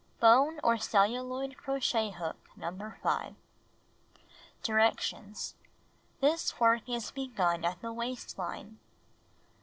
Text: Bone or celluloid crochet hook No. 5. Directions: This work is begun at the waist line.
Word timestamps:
Bone 0.19 0.59
or 0.63 0.79
celluloid 0.79 1.57
crochet 1.57 2.09
hook 2.09 2.37
No. 2.55 2.95
5. 3.03 3.35
Directions: 4.63 5.53
This 6.21 6.59
work 6.59 6.89
is 6.89 7.11
begun 7.11 7.63
at 7.63 7.83
the 7.83 7.93
waist 7.93 8.35
line. 8.39 8.79